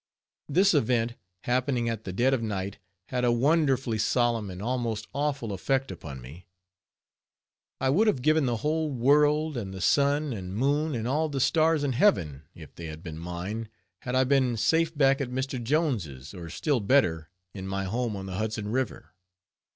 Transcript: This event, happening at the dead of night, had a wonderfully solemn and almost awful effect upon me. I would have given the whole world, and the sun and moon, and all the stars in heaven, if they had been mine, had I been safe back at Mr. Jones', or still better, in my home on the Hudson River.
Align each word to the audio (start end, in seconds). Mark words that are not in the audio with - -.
This 0.49 0.73
event, 0.73 1.13
happening 1.41 1.87
at 1.87 2.05
the 2.05 2.11
dead 2.11 2.33
of 2.33 2.41
night, 2.41 2.79
had 3.09 3.23
a 3.23 3.31
wonderfully 3.31 3.99
solemn 3.99 4.49
and 4.49 4.59
almost 4.59 5.05
awful 5.13 5.53
effect 5.53 5.91
upon 5.91 6.21
me. 6.21 6.47
I 7.79 7.91
would 7.91 8.07
have 8.07 8.23
given 8.23 8.47
the 8.47 8.55
whole 8.65 8.89
world, 8.89 9.55
and 9.55 9.71
the 9.71 9.79
sun 9.79 10.33
and 10.33 10.55
moon, 10.55 10.95
and 10.95 11.07
all 11.07 11.29
the 11.29 11.39
stars 11.39 11.83
in 11.83 11.91
heaven, 11.93 12.41
if 12.55 12.73
they 12.73 12.87
had 12.87 13.03
been 13.03 13.19
mine, 13.19 13.69
had 13.99 14.15
I 14.15 14.23
been 14.23 14.57
safe 14.57 14.97
back 14.97 15.21
at 15.21 15.29
Mr. 15.29 15.63
Jones', 15.63 16.33
or 16.33 16.49
still 16.49 16.79
better, 16.79 17.29
in 17.53 17.67
my 17.67 17.83
home 17.83 18.15
on 18.15 18.25
the 18.25 18.37
Hudson 18.39 18.71
River. 18.71 19.13